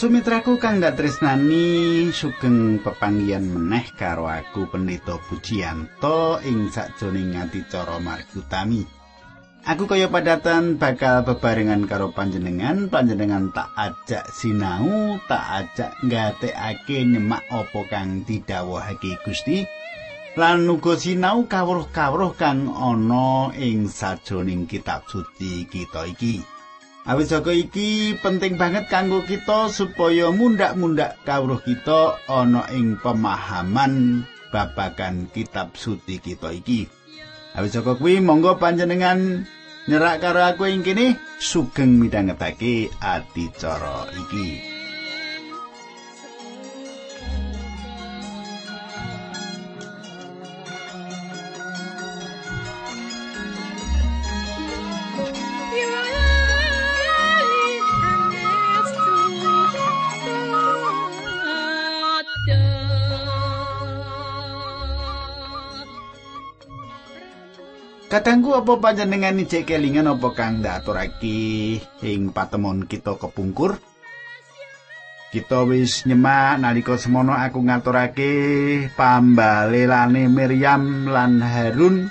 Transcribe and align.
Sumitraku 0.00 0.56
kang 0.56 0.80
dak 0.80 0.96
tresnani 0.96 2.08
sugeng 2.08 2.80
pepanggihan 2.80 3.44
meneh 3.44 3.84
karo 3.92 4.32
aku 4.32 4.64
Pendeta 4.64 5.20
Pujiyanto 5.20 6.40
ing 6.40 6.72
sakjroning 6.72 7.36
adicara 7.36 8.00
margutami. 8.00 8.80
Aku 9.68 9.84
kaya 9.84 10.08
padatan 10.08 10.80
bakal 10.80 11.20
bebarengan 11.28 11.84
karo 11.84 12.16
panjenengan, 12.16 12.88
panjenengan 12.88 13.52
tak 13.52 13.68
ajak 13.76 14.24
sinau, 14.32 15.20
tak 15.28 15.68
ajak 15.68 15.92
ngatekake 16.00 17.04
nyemak 17.04 17.44
apa 17.52 17.80
kang 17.92 18.24
didhawuhake 18.24 19.20
Gusti. 19.20 19.68
Lan 20.32 20.64
uga 20.64 20.96
sinau 20.96 21.44
kawruh-kawruh 21.44 22.40
kang 22.40 22.72
ana 22.72 23.52
ing 23.52 23.84
sajroning 23.84 24.64
kitab 24.64 25.04
suci 25.12 25.68
kita 25.68 26.08
iki. 26.08 26.59
Awit 27.08 27.32
saka 27.32 27.56
iki 27.56 28.12
penting 28.20 28.60
banget 28.60 28.92
kanggo 28.92 29.24
kita 29.24 29.72
supaya 29.72 30.28
mundak-mundak 30.28 31.16
kawruh 31.24 31.56
kita 31.64 32.20
ana 32.28 32.68
ing 32.76 33.00
pemahaman 33.00 34.24
babagan 34.52 35.24
kitab 35.32 35.80
suci 35.80 36.20
kita 36.20 36.52
iki. 36.52 36.84
Awit 37.56 37.72
saka 37.72 37.96
kuwi 37.96 38.20
monggo 38.20 38.60
panjenengan 38.60 39.48
nyerak 39.88 40.20
karo 40.20 40.44
aku 40.44 40.68
ing 40.68 40.84
kene 40.84 41.16
sugeng 41.40 41.96
midhangetake 41.96 42.92
adicara 43.00 44.04
iki. 44.12 44.79
Kadangku 68.10 68.58
apa 68.58 68.74
panjenengan 68.82 69.38
ijek 69.38 69.70
kelingan 69.70 70.10
apa 70.10 70.34
kang 70.34 70.58
ndaturake 70.58 71.78
ing 72.02 72.34
patemon 72.34 72.82
kita 72.90 73.14
kepungkur? 73.14 73.78
Kita 75.30 75.62
wis 75.62 76.02
nyemak 76.10 76.58
nalika 76.58 76.98
semono 76.98 77.38
aku 77.38 77.62
ngaturake 77.62 78.34
pambalelane 78.98 80.26
Miriam 80.26 81.06
lan 81.06 81.38
Harun 81.38 82.10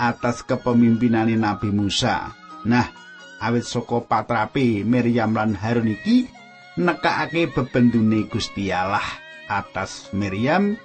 atas 0.00 0.40
kepemimpinane 0.40 1.36
Nabi 1.36 1.68
Musa. 1.68 2.32
Nah, 2.64 2.88
awit 3.36 3.68
saka 3.68 4.08
patrape 4.08 4.88
Miriam 4.88 5.36
lan 5.36 5.52
Harun 5.52 5.92
iki 5.92 6.32
nekakake 6.80 7.52
bebendune 7.52 8.24
Gusti 8.24 8.72
Allah 8.72 9.04
atas 9.52 10.08
Miriam 10.16 10.80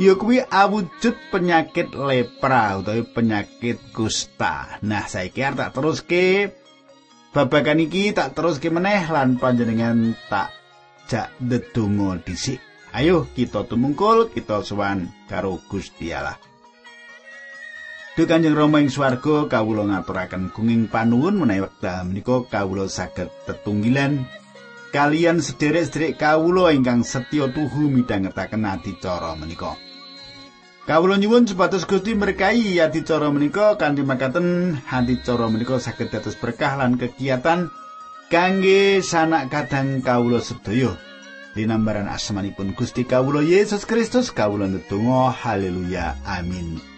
ya 0.00 0.12
kuwi 0.16 0.40
awujud 0.40 1.16
penyakit 1.28 1.92
lepra 1.92 2.80
utawa 2.80 3.04
penyakit 3.12 3.80
kusta. 3.92 4.80
Nah, 4.84 5.04
saiki 5.04 5.44
arep 5.44 5.58
tak 5.58 5.72
teruske 5.76 6.52
babagan 7.32 7.80
iki 7.80 8.12
tak 8.16 8.32
teruske 8.32 8.68
meneh 8.72 9.04
lan 9.08 9.36
panjenengan 9.36 10.16
tak 10.28 10.52
jak 11.08 11.32
ndedonga 11.40 12.20
dhisik. 12.24 12.60
Ayo 12.92 13.24
kita 13.32 13.64
tumungkul, 13.64 14.28
kita 14.36 14.60
sowan 14.60 15.08
karo 15.24 15.56
Gusti 15.64 16.12
Allah. 16.12 16.36
Duh 18.12 18.28
Kanjeng 18.28 18.52
Rama 18.52 18.84
ing 18.84 18.92
swarga 18.92 19.48
kawula 19.48 19.88
ngaturaken 19.88 20.52
gunging 20.52 20.92
panuwun 20.92 21.40
menawi 21.40 21.64
wekdal 21.64 22.04
menika 22.04 22.44
kawula 22.44 22.84
saged 22.84 23.32
tetunggilan 23.48 24.28
kalian 24.92 25.40
sederek-sederek 25.40 26.20
kawula 26.20 26.70
ingkang 26.70 27.00
setya 27.00 27.48
tuhu 27.48 27.88
midhangetaken 27.88 28.68
adicara 28.68 29.32
menika. 29.34 29.74
Kawula 30.84 31.16
nyuwun 31.16 31.48
supados 31.48 31.88
Gusti 31.88 32.12
berkahi 32.12 32.76
adicara 32.76 33.32
menika 33.32 33.80
kanthi 33.80 34.04
makaten 34.04 34.76
adicara 34.84 35.48
menika 35.48 35.80
saged 35.80 36.12
dados 36.12 36.36
berkah 36.36 36.76
lan 36.76 37.00
kegiatan 37.00 37.72
kangge 38.28 39.00
sanak 39.00 39.48
kadang 39.48 40.04
kawula 40.04 40.44
sedaya. 40.44 40.92
Dinambaran 41.56 42.08
asmanipun 42.08 42.76
Gusti 42.76 43.08
kawula 43.08 43.40
Yesus 43.40 43.88
Kristus 43.88 44.28
kawula 44.28 44.68
ndedonga 44.68 45.32
haleluya 45.32 46.20
amin. 46.28 46.91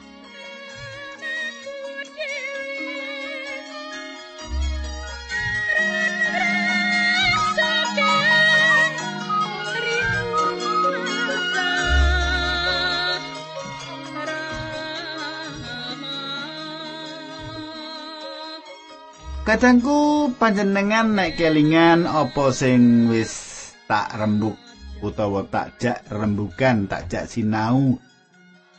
Kadangku 19.55 20.35
panjenengan 20.35 21.15
nek 21.15 21.39
kelingan 21.39 22.11
apa 22.11 22.51
sing 22.51 23.07
wis 23.07 23.71
tak 23.87 24.11
rembuk 24.19 24.59
utawa 24.99 25.47
tak 25.47 25.79
jak 25.79 26.03
rembukan, 26.11 26.91
tak 26.91 27.07
jak 27.07 27.31
sinau 27.31 27.95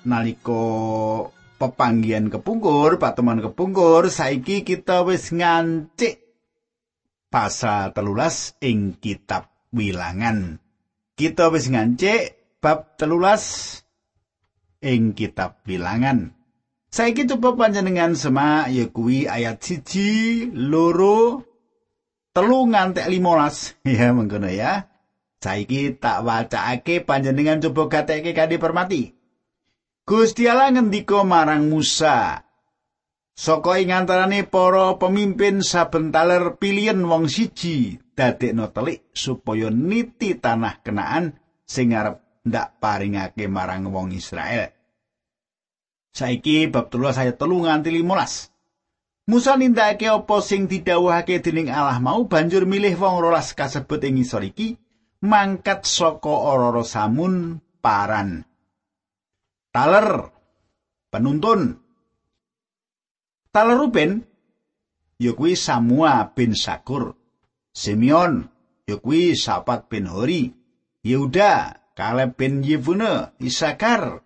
nalika 0.03 0.67
pepanggian 1.55 2.27
kepungkur, 2.27 2.99
pateman 2.99 3.39
kepungkur, 3.39 4.11
saiki 4.11 4.67
kita 4.67 5.07
wis 5.07 5.31
ngancik 5.31 6.19
pasal 7.31 7.95
telulas 7.95 8.59
ing 8.59 8.99
kitab 8.99 9.47
wilangan. 9.71 10.59
Kita 11.15 11.55
wis 11.55 11.71
ngancik 11.71 12.59
bab 12.59 12.99
telulas 12.99 13.79
ing 14.83 15.15
kitab 15.15 15.63
wilangan. 15.63 16.35
Saiki 16.95 17.27
coba 17.27 17.59
panjenengan 17.59 18.15
semak 18.15 18.71
ya 18.71 18.87
kuwi 18.87 19.27
ayat 19.27 19.59
siji, 19.59 20.47
loro, 20.55 21.43
telu 22.31 22.71
ngantek 22.71 23.11
limolas. 23.11 23.75
Ya 23.83 24.15
mengkono 24.15 24.47
ya. 24.47 24.87
Saiki 25.43 25.99
tak 25.99 26.23
wacake 26.23 27.03
panjenengan 27.03 27.59
coba 27.59 27.91
gateke 27.91 28.31
kanthi 28.31 28.55
permati. 28.55 29.01
Gusti 30.07 30.47
Allah 30.47 30.71
ngendika 30.71 31.27
marang 31.27 31.67
Musa, 31.67 32.45
Saka 33.35 33.83
ing 33.83 33.91
antarane 33.91 34.47
para 34.47 34.95
pemimpin 34.95 35.59
saben 35.59 36.15
taler 36.15 36.55
pilihan 36.55 37.03
wong 37.03 37.27
siji 37.27 37.99
dadekno 38.15 38.71
telik 38.71 39.11
supaya 39.11 39.67
niti 39.67 40.39
tanah 40.39 40.79
kenaan 40.79 41.35
sing 41.67 41.91
arep 41.91 42.23
ndak 42.47 42.79
paringake 42.79 43.51
marang 43.51 43.91
wong 43.91 44.15
Israel. 44.15 44.74
Saiki 46.15 46.71
bab 46.71 46.87
13 46.87 47.27
ayat 47.27 47.35
3 47.35 47.67
nganti 47.67 47.91
15. 47.91 49.27
Musa 49.27 49.59
nindakake 49.59 50.07
apa 50.07 50.37
sing 50.39 50.71
didhawuhake 50.71 51.43
dening 51.43 51.67
Allah 51.67 51.99
mau 51.99 52.23
banjur 52.23 52.63
milih 52.63 52.95
wong 52.95 53.19
rolas 53.19 53.51
kasebut 53.51 53.99
ing 54.07 54.23
ngisor 54.23 54.47
iki 54.47 54.79
mangkat 55.19 55.83
saka 55.83 56.31
ora 56.31 56.71
samun 56.87 57.59
paran. 57.83 58.47
Taler 59.75 60.31
penuntun. 61.11 61.83
Taler 63.51 63.75
Ruben 63.75 64.23
ya 65.19 65.35
kuwi 65.35 65.59
Samua 65.59 66.31
bin 66.31 66.55
Sakur. 66.55 67.11
Simeon 67.75 68.47
ya 68.87 69.03
kuwi 69.03 69.35
Sapat 69.35 69.91
bin 69.91 70.07
Hori. 70.07 70.47
Yehuda 71.05 71.85
Kaleb 71.93 72.33
bin 72.33 72.65
Yefune, 72.65 73.31
Isakar 73.37 74.24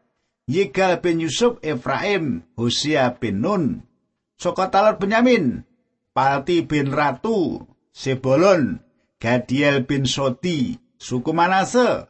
Yegal 0.49 0.97
bin 1.05 1.21
Yusuf 1.21 1.61
Efraim, 1.61 2.41
Hosea 2.57 3.21
bin 3.21 3.45
Nun, 3.45 3.85
saka 4.33 4.73
taler 4.73 4.97
Benyamin, 4.97 5.61
Palti 6.09 6.65
bin 6.65 6.89
Ratu, 6.89 7.69
Sebolon, 7.93 8.81
Gadiel 9.21 9.85
bin 9.85 10.09
Soti, 10.09 10.73
suku 10.97 11.37
Manase, 11.37 12.09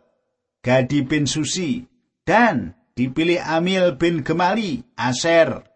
Gadi 0.64 1.04
bin 1.04 1.28
Susi, 1.28 1.84
dan 2.24 2.80
dipilih 2.96 3.44
Amil 3.44 4.00
bin 4.00 4.24
Gemali, 4.24 4.88
Aser, 4.96 5.68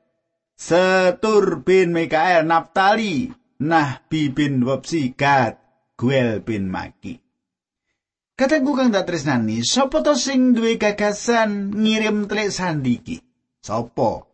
Setur 0.56 1.68
bin 1.68 1.92
Mikael, 1.92 2.48
Naftali, 2.48 3.28
Nahbi 3.60 4.32
bin 4.32 4.64
Wopsi, 4.64 5.12
Gad, 5.20 5.60
Guel 6.00 6.40
bin 6.40 6.72
Maki. 6.72 7.23
Katengku 8.34 8.74
kang 8.74 8.90
dak 8.90 9.06
tresnani, 9.06 9.62
sapa 9.62 10.02
to 10.02 10.18
sing 10.18 10.58
duwe 10.58 10.82
gagasan 10.82 11.70
ngirim 11.70 12.26
telik 12.26 12.50
sandi 12.50 12.98
iki? 12.98 13.22
Sapa? 13.62 14.26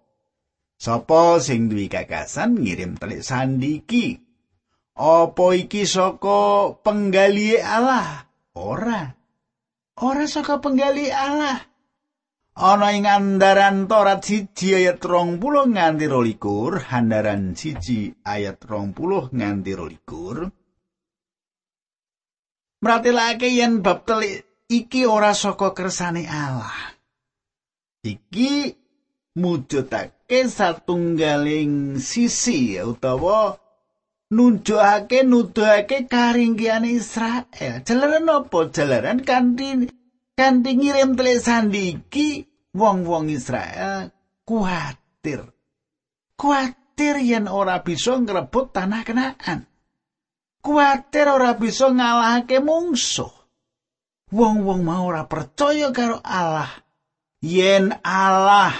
Sapa 0.79 1.43
sing 1.43 1.67
duwe 1.67 1.91
gagasan 1.91 2.63
ngirim 2.63 2.95
telik 2.95 3.27
sandi 3.27 3.83
iki? 3.83 4.15
Apa 4.95 5.51
iki 5.51 5.83
saka 5.83 6.79
penggali 6.79 7.59
Allah? 7.59 8.23
Ora. 8.55 9.11
Ora 9.99 10.25
saka 10.31 10.63
penggali 10.63 11.11
Allah. 11.11 11.59
Ana 12.55 12.95
ing 12.95 13.03
andaran 13.03 13.83
Torat 13.83 14.23
siji 14.23 14.79
ayat 14.79 15.03
20 15.03 15.75
nganti 15.75 16.07
22, 16.07 16.87
handaran 16.87 17.51
siji 17.51 18.15
ayat 18.23 18.63
20 18.63 19.35
nganti 19.35 19.71
22. 19.75 20.58
Mratelake 22.79 23.47
yen 23.51 23.83
bab 23.83 24.07
telik 24.07 24.47
iki 24.71 25.03
ora 25.03 25.35
saka 25.35 25.75
kersane 25.75 26.23
Allah. 26.23 26.95
Iki 28.03 28.71
mujudake 29.35 30.39
satunggaling 30.47 31.99
sisi 31.99 32.79
utawa 32.79 33.59
nunjukake 34.31 35.27
nuduhake 35.27 36.07
karinggian 36.07 36.87
Israel. 36.87 37.83
Jalaran 37.83 38.31
apa? 38.31 38.59
Jalaran 38.71 39.19
kanthi 39.27 39.91
kanthi 40.39 40.71
ngirim 40.79 41.19
telik 41.19 41.43
sandi 41.43 41.99
iki 41.99 42.47
wong-wong 42.71 43.27
Israel 43.27 44.07
kuatir. 44.47 45.43
Kuatir 46.39 47.15
yen 47.19 47.51
ora 47.51 47.83
bisa 47.83 48.15
ngrebut 48.15 48.71
tanah 48.71 49.03
kenaan. 49.03 49.68
Kuatir 50.59 51.27
ora 51.31 51.55
bisa 51.55 51.87
ngalahake 51.87 52.59
mungsuh. 52.59 53.31
Wong-wong 54.29 54.85
mau 54.85 55.09
ora 55.09 55.25
percaya 55.25 55.89
karo 55.89 56.19
Allah. 56.21 56.69
Yen 57.39 57.95
Allah 58.03 58.75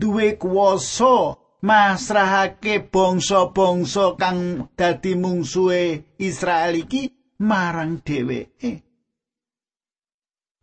duwe 0.00 0.40
kuwasa 0.40 1.36
masrahake 1.60 2.88
bangsa-bangsa 2.88 4.16
kang 4.16 4.72
dadi 4.72 5.12
mungsuhe 5.12 6.16
Israel 6.16 6.72
iki 6.80 7.36
marang 7.44 8.00
dheweke. 8.00 8.80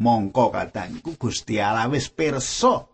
Mongko 0.01 0.54
kadangku 0.54 1.18
Gusti 1.18 1.62
Allah 1.62 1.89
wis 1.89 2.09
pirsa 2.09 2.86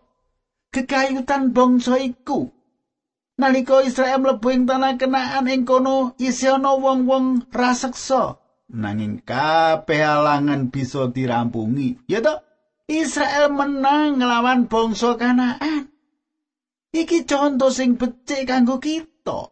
kekayutan 0.72 1.56
bangsa 1.56 2.00
iku. 2.00 2.52
Nalika 3.34 3.82
Israel 3.82 4.22
mlebu 4.22 4.48
ing 4.54 4.64
tanah 4.70 4.94
kenaan 5.02 5.50
ing 5.50 5.66
kono 5.66 6.14
isih 6.22 6.62
ana 6.62 6.78
wong-wong 6.78 7.50
raseksa. 7.50 8.38
nanging 8.74 9.22
kabeh 9.22 10.02
alangan 10.02 10.74
bisa 10.74 11.08
dirampungi. 11.14 12.02
Ya 12.10 12.20
toh 12.20 12.42
Israel 12.90 13.54
menang 13.54 14.20
nglawan 14.20 14.68
bangsa 14.68 15.16
Kanaan. 15.16 15.94
Iki 16.94 17.26
contoh 17.26 17.74
sing 17.74 17.98
becik 17.98 18.50
kanggo 18.50 18.78
kita. 18.78 19.50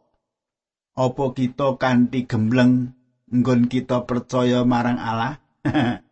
Apa 0.94 1.26
kita 1.34 1.80
kanthi 1.80 2.28
gembleng 2.28 2.94
nggon 3.32 3.66
kita 3.66 4.06
percaya 4.06 4.62
marang 4.68 5.00
Allah? 5.00 5.40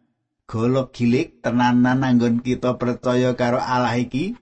Golok 0.50 0.90
gilik 0.90 1.46
tenanan 1.46 2.02
anggon 2.02 2.42
kita 2.42 2.74
percaya 2.82 3.38
karo 3.38 3.62
Allah 3.62 3.94
iki 4.02 4.34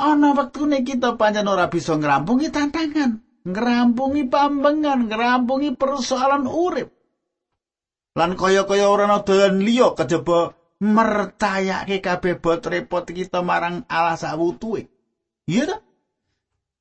ana 0.00 0.34
wektune 0.34 0.82
kita 0.82 1.14
pancen 1.14 1.46
ora 1.46 1.70
bisa 1.70 1.94
ngrampungi 1.94 2.50
tantangan 2.50 3.22
ngrampungi 3.44 4.26
pambengan 4.26 5.06
ngrampungi 5.06 5.76
persoalan 5.76 6.48
urip 6.48 6.90
lan 8.14 8.38
kaya-kaya 8.38 8.86
ora 8.86 9.10
ana 9.10 9.26
dalan 9.26 9.58
liya 9.62 9.92
kejaba 9.98 10.54
mertayake 10.84 12.02
kabeh 12.04 12.38
bot 12.38 12.62
repot 12.66 13.06
kita 13.08 13.40
marang 13.40 13.88
Allah 13.88 14.18
sawutuhe. 14.20 14.90
Iya 15.48 15.64
ta? 15.70 15.76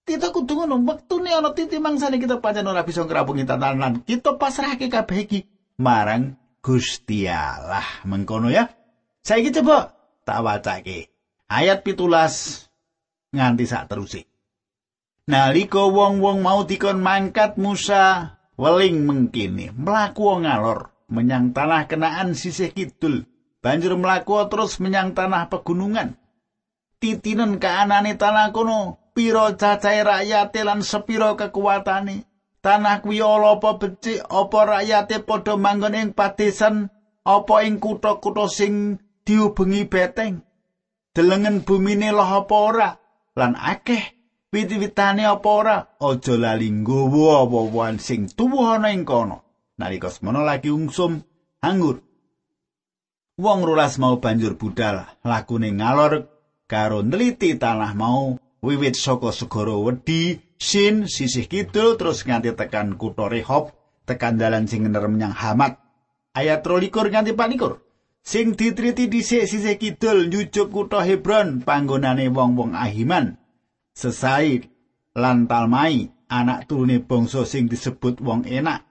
Kita 0.04 0.36
kudu 0.36 0.60
ngono 0.60 0.84
wektune 0.84 1.32
ana 1.32 1.56
titi 1.56 1.80
mangsane 1.80 2.20
kita 2.20 2.44
pancen 2.44 2.68
ora 2.68 2.84
bisa 2.84 3.08
ngrapungi 3.08 3.48
tatanan. 3.48 4.04
Kita 4.04 4.36
pasrahke 4.36 4.92
kabeh 4.92 5.18
iki 5.24 5.40
marang 5.80 6.36
Gusti 6.60 7.28
Allah. 7.28 8.04
Mengkono 8.04 8.52
ya. 8.52 8.68
Saiki 9.24 9.56
coba 9.56 9.96
tak 10.28 10.44
wacake. 10.44 11.08
Ayat 11.48 11.88
pitulas 11.88 12.68
nganti 13.34 13.66
terusé. 13.68 14.22
Nalika 15.28 15.84
wong-wong 15.90 16.46
mau 16.46 16.64
dikon 16.64 17.02
mangkat 17.02 17.58
Musa 17.58 18.36
weling 18.60 19.08
mengkini 19.08 19.74
mlaku 19.74 20.44
ngalor 20.44 20.94
menyang 21.10 21.52
tanah 21.52 21.90
kenaan 21.90 22.38
sisih 22.38 22.72
kidul. 22.72 23.26
Banjur 23.64 23.96
mlaku 23.96 24.44
terus 24.52 24.84
menyang 24.84 25.16
tanah 25.16 25.48
pegunungan. 25.48 26.20
Titinen 27.00 27.60
kaanane 27.64 28.20
tanah 28.20 28.52
kono 28.52 29.00
pira 29.16 29.56
cacahe 29.56 30.04
rakyate 30.04 30.62
lan 30.68 30.84
sepira 30.84 31.40
kekuatane. 31.40 32.28
Tanah 32.64 33.04
kuwi 33.04 33.20
ala 33.20 33.60
apa 33.60 33.76
becik 33.76 34.24
apa 34.28 34.60
rakyate 34.64 35.24
padha 35.24 35.56
manggon 35.60 36.00
ing 36.00 36.12
padesan 36.16 36.88
apa 37.24 37.56
ing 37.64 37.80
kutha-kutha 37.80 38.48
sing 38.52 39.00
diubengi 39.24 39.88
beteng? 39.88 40.44
Delengen 41.16 41.64
bumine 41.64 42.12
loh 42.12 42.44
apa 42.44 42.56
ora 42.56 42.90
lan 43.34 43.58
akeh 43.58 44.04
wit-witane 44.54 45.26
apa 45.26 45.50
ora? 45.50 45.78
Aja 45.98 46.36
lali 46.38 46.70
nggawa 46.70 47.50
apa 47.50 47.86
sing 47.98 48.30
tuwa 48.30 48.78
ana 48.78 48.94
ing 48.94 49.06
kono. 49.06 49.66
Nalika 49.78 50.14
semono 50.14 50.46
lagi 50.46 50.70
ungsum 50.70 51.18
anggur. 51.66 51.98
Wong 53.34 53.60
rolas 53.66 53.98
mau 53.98 54.22
banjur 54.22 54.54
budal 54.54 55.10
lakune 55.26 55.74
ngalor 55.74 56.30
karo 56.70 57.02
neliti 57.02 57.58
tanah 57.58 57.98
mau 57.98 58.38
wiwit 58.62 58.94
saka 58.94 59.34
segara 59.34 59.74
wedi 59.74 60.38
sin 60.62 61.10
sisih 61.10 61.50
kidul 61.50 61.98
terus 62.00 62.24
nganti 62.24 62.54
tekan 62.54 62.94
kutha 62.96 63.28
Rehob 63.28 63.74
tekan 64.06 64.40
dalan 64.40 64.70
sing 64.70 64.86
ngener 64.86 65.10
menyang 65.10 65.36
Hamat 65.36 65.82
ayat 66.38 66.62
23 66.62 67.12
nganti 67.12 67.32
24 67.36 67.83
sing 68.24 68.56
ditriti 68.56 69.12
dhisik 69.12 69.46
sisih 69.52 69.76
kidul 69.76 70.32
nyujuk 70.32 70.72
kutha 70.72 71.04
Hebron 71.04 71.62
panggonane 71.68 72.32
wong-wong 72.32 72.72
Ahiman 72.72 73.36
sesai 73.92 74.64
lan 75.14 75.46
Talmai 75.52 76.08
anak 76.32 76.66
turune 76.66 77.04
bangsa 77.04 77.44
sing 77.44 77.68
disebut 77.68 78.24
wong 78.24 78.48
enak 78.48 78.88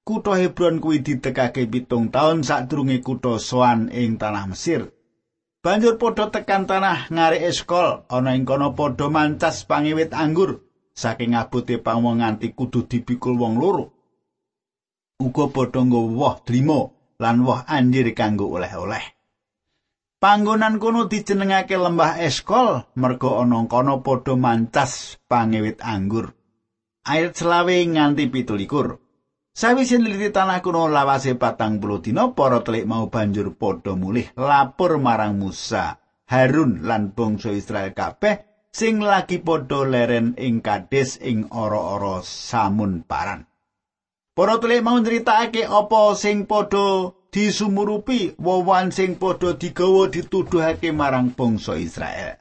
Kutha 0.00 0.32
Hebron 0.40 0.80
kuwi 0.80 1.04
ditekake 1.04 1.68
pitung 1.68 2.08
taun 2.08 2.40
sadurunge 2.40 2.98
kutha 3.04 3.36
Soan 3.38 3.92
ing 3.92 4.16
tanah 4.16 4.48
Mesir. 4.48 4.90
Banjur 5.60 6.00
padha 6.00 6.32
tekan 6.32 6.64
tanah 6.64 7.12
ngare 7.12 7.38
eskol 7.44 8.08
ana 8.08 8.32
ing 8.32 8.48
kono 8.48 8.72
padha 8.72 9.12
mancas 9.12 9.68
pangiwit 9.68 10.16
anggur 10.16 10.64
saking 10.96 11.36
abote 11.36 11.76
pawong 11.84 12.24
nganti 12.24 12.56
kudu 12.56 12.88
dipikul 12.88 13.36
wong 13.36 13.60
loro. 13.60 13.84
Uga 15.20 15.52
padha 15.52 15.84
nggawa 15.84 16.10
woh 16.16 16.36
drima 16.48 16.80
lan 17.20 17.44
woh 17.44 17.60
anjir 17.68 18.08
kanggo 18.16 18.48
oleh-oleh. 18.48 19.04
Panggonan 20.20 20.76
kono 20.76 21.08
dijenengake 21.08 21.76
lembah 21.80 22.20
eskol 22.20 22.84
merga 22.96 23.40
ana 23.40 23.64
kono 23.68 24.04
padha 24.04 24.36
mancas 24.36 25.16
pangiwit 25.28 25.80
anggur. 25.80 26.36
Ayat 27.08 27.36
selawe 27.36 27.72
nganti 27.72 28.28
pitulikur. 28.28 29.00
Sawise 29.50 29.96
nliti 29.98 30.28
tanah 30.28 30.60
kuno 30.60 30.92
lawase 30.92 31.36
patang 31.40 31.80
puluh 31.80 32.04
dina 32.04 32.32
para 32.36 32.60
telik 32.60 32.84
mau 32.84 33.08
banjur 33.08 33.56
padha 33.56 33.96
mulih 33.96 34.28
lapor 34.36 35.00
marang 35.00 35.40
Musa, 35.40 35.98
Harun 36.28 36.84
lan 36.84 37.16
bangsa 37.16 37.50
Israel 37.50 37.90
kabeh 37.96 38.68
sing 38.70 39.02
lagi 39.02 39.42
padha 39.42 39.82
leren 39.82 40.38
ing 40.38 40.62
Kades 40.62 41.18
ing 41.18 41.50
ora-ora 41.50 42.22
samun 42.22 43.02
paran. 43.02 43.49
Para 44.40 44.56
telik 44.56 44.80
mau 44.80 44.96
nyritakake 44.96 45.68
apa 45.68 46.16
sing 46.16 46.48
padha 46.48 47.12
disumurupi 47.28 48.40
wawan 48.40 48.88
sing 48.88 49.20
padha 49.20 49.52
digawa 49.52 50.08
dituduhake 50.08 50.96
marang 50.96 51.36
bangsa 51.36 51.76
Israel. 51.76 52.40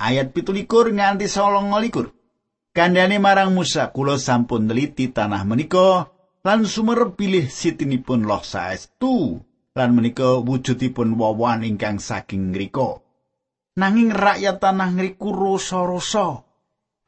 Ayat 0.00 0.32
17 0.32 0.64
nganti 0.96 1.28
29. 1.28 2.72
Kandhane 2.72 3.20
marang 3.20 3.52
Musa, 3.52 3.92
kula 3.92 4.16
sampun 4.16 4.64
neliti 4.64 5.12
tanah 5.12 5.44
menika 5.44 6.08
lan 6.40 6.64
sumerep 6.64 7.12
pilih 7.20 7.52
sitinipun 7.52 8.24
loh 8.24 8.40
saestu 8.40 9.44
lan 9.76 9.92
menika 9.92 10.40
wujudipun 10.40 11.20
wawan 11.20 11.68
ingkang 11.68 12.00
saking 12.00 12.56
ngrika 12.56 13.04
nanging 13.76 14.08
rakyat 14.08 14.56
tanah 14.56 14.96
ngriku 14.96 15.36
rasa-rasa 15.36 16.48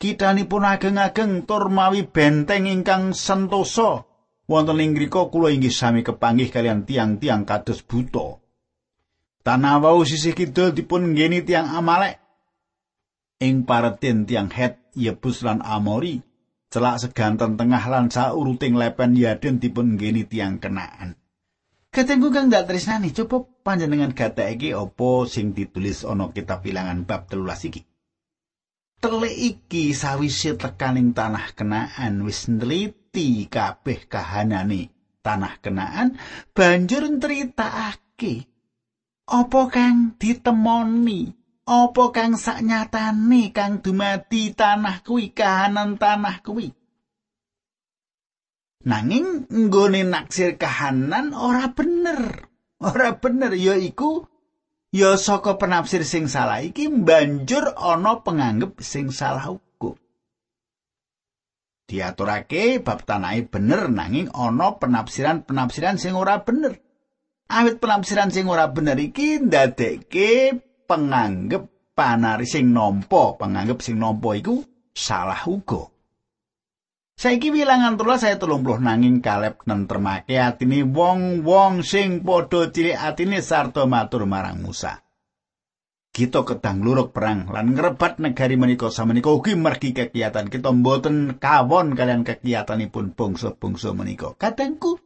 kitanipun 0.02 0.66
ageng-ageng 0.66 1.47
tur 1.47 1.71
mawi 1.71 2.02
benteng 2.02 2.66
ingkang 2.66 3.14
sentosa 3.14 4.02
wonten 4.50 4.82
ing 4.82 4.99
ngrika 4.99 5.30
kula 5.30 5.54
inggih 5.54 5.71
sami 5.71 6.02
kepanggih 6.02 6.50
kalian 6.50 6.82
tiang-tiang 6.82 7.47
kados 7.47 7.87
buta 7.87 8.42
tanah 9.47 9.78
wau 9.78 10.02
sisih 10.02 10.35
kidul 10.35 10.75
dipun 10.75 11.14
nggeni 11.14 11.47
tiang 11.47 11.71
amalek 11.71 12.18
ing 13.38 13.62
paretin 13.62 14.26
tiang 14.26 14.50
het 14.50 14.82
Yebus 14.99 15.47
lan 15.47 15.62
Amori 15.62 16.18
celak 16.73 17.04
seganten 17.04 17.61
tengah 17.61 17.85
lan 17.87 18.11
sauruting 18.11 18.75
lepen 18.75 19.12
yaden 19.14 19.61
dipun 19.61 19.94
nggeni 20.00 20.25
tiang 20.25 20.56
kenaan. 20.56 21.21
Katengku 21.92 22.32
kang 22.32 22.49
dak 22.49 22.64
tresnani 22.64 23.12
coba 23.12 23.44
panjenengan 23.61 24.16
gata 24.16 24.49
iki 24.49 24.73
apa 24.73 25.28
sing 25.28 25.52
ditulis 25.52 26.09
ana 26.09 26.32
kitab 26.32 26.64
bilangan 26.64 27.04
bab 27.04 27.28
telulas 27.28 27.61
iki. 27.68 27.92
Tele 29.02 29.35
iki 29.35 29.90
sawise 29.90 30.54
tekaning 30.54 31.11
tanah 31.11 31.59
kenaan 31.59 32.23
wis 32.23 32.47
nliti 32.47 33.50
kabeh 33.50 34.06
kahanane 34.06 34.94
tanah 35.26 35.59
kenaan 35.59 36.14
banjur 36.54 37.11
nritakake 37.11 38.47
apa 39.26 39.61
kang 39.71 40.14
ditemoni? 40.21 41.35
Apa 41.62 42.11
kang 42.11 42.35
saknyatane 42.35 43.54
kang 43.54 43.78
dumadi 43.78 44.50
tanah 44.50 44.99
kuwi 45.06 45.30
kahanan 45.30 45.94
tanah 45.94 46.42
kuwi? 46.42 46.75
Nanging 48.82 49.47
nggone 49.47 50.02
naksir 50.02 50.59
kahanan 50.59 51.30
ora 51.35 51.71
bener. 51.71 52.50
Ora 52.82 53.14
bener 53.14 53.54
ya 53.54 53.78
iku 53.78 54.26
ya 54.93 55.17
saka 55.17 55.57
penafsir 55.57 56.05
sing 56.05 56.29
salah 56.29 56.61
iki 56.61 56.93
banjur 56.93 57.73
ana 57.75 58.21
penganggep 58.21 58.79
sing 58.85 59.09
salah 59.09 59.57
uga. 59.57 59.97
Diaturake 61.89 62.79
bab 62.85 63.03
tanahe 63.09 63.49
bener 63.49 63.89
nanging 63.89 64.29
ana 64.37 64.77
penafsiran-penafsiran 64.77 65.97
sing 65.97 66.13
ora 66.13 66.45
bener. 66.45 66.77
Awit 67.49 67.81
penafsiran 67.81 68.29
sing 68.29 68.47
ora 68.47 68.69
bener 68.69 69.01
iki 69.01 69.41
ndadekke 69.41 70.61
penganggep 70.87 71.69
panari 71.97 72.45
sing 72.49 72.73
nampa, 72.73 73.37
penganggep 73.41 73.81
sing 73.81 73.97
nampa 73.97 74.37
iku 74.37 74.61
salah 74.93 75.41
uga. 75.49 75.89
Saiki 77.12 77.52
wilangan 77.52 78.00
tulas 78.00 78.25
saya 78.25 78.40
telung 78.40 78.64
puluh 78.64 78.81
nanging 78.81 79.21
kalep 79.21 79.62
nentremake 79.69 80.40
atine 80.40 80.83
wong-wong 80.83 81.85
sing 81.85 82.25
padha 82.25 82.73
cilik 82.73 82.99
atine 82.99 83.38
sarta 83.45 83.85
matur 83.85 84.25
marang 84.25 84.59
Musa. 84.64 84.99
Kita 86.12 86.45
kedang 86.45 86.85
luruk 86.85 87.16
perang 87.16 87.49
lan 87.49 87.73
ngrebat 87.73 88.21
negari 88.21 88.61
menika 88.61 88.92
samenika 88.92 89.33
ugi 89.33 89.57
mergi 89.57 89.97
kegiatan 89.97 90.49
kita 90.49 90.69
mboten 90.69 91.40
kawon 91.40 91.97
kalian 91.97 92.21
kegiatanipun 92.21 93.16
bangsa-bangsa 93.16 93.97
menika. 93.97 94.37
Kadangku 94.37 95.00